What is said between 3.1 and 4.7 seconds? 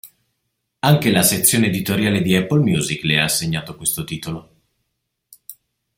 ha assegnato questo titolo.